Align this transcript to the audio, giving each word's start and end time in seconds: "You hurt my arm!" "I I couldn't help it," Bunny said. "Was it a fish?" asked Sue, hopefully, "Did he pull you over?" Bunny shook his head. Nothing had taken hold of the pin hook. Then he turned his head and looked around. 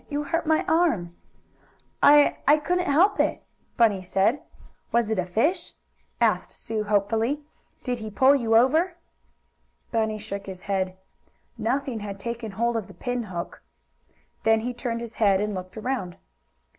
"You 0.09 0.23
hurt 0.23 0.47
my 0.47 0.65
arm!" 0.67 1.15
"I 2.01 2.39
I 2.47 2.57
couldn't 2.57 2.89
help 2.89 3.19
it," 3.19 3.43
Bunny 3.77 4.01
said. 4.01 4.41
"Was 4.91 5.11
it 5.11 5.19
a 5.19 5.27
fish?" 5.27 5.73
asked 6.19 6.53
Sue, 6.53 6.85
hopefully, 6.85 7.43
"Did 7.83 7.99
he 7.99 8.09
pull 8.09 8.35
you 8.35 8.55
over?" 8.55 8.95
Bunny 9.91 10.17
shook 10.17 10.47
his 10.47 10.63
head. 10.63 10.97
Nothing 11.55 11.99
had 11.99 12.19
taken 12.19 12.53
hold 12.53 12.77
of 12.77 12.87
the 12.87 12.95
pin 12.95 13.25
hook. 13.25 13.61
Then 14.41 14.61
he 14.61 14.73
turned 14.73 15.01
his 15.01 15.17
head 15.17 15.39
and 15.39 15.53
looked 15.53 15.77
around. 15.77 16.17